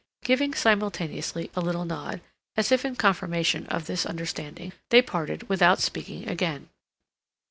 Giving 0.23 0.55
simultaneously 0.55 1.51
a 1.55 1.61
little 1.61 1.85
nod, 1.85 2.21
as 2.57 2.71
if 2.71 2.83
in 2.83 2.95
confirmation 2.95 3.67
of 3.67 3.85
this 3.85 4.03
understanding, 4.03 4.73
they 4.89 5.03
parted 5.03 5.47
without 5.47 5.77
speaking 5.79 6.27
again. 6.27 6.69